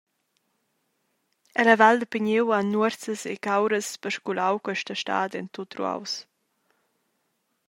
Ella 1.61 1.75
val 1.81 1.97
da 1.99 2.07
Pigniu 2.11 2.45
han 2.55 2.71
nuorsas 2.73 3.21
e 3.33 3.35
cauras 3.45 3.87
pasculau 4.03 4.55
questa 4.65 4.95
stad 5.01 5.31
en 5.39 5.47
tut 5.53 5.71
ruaus. 5.79 6.13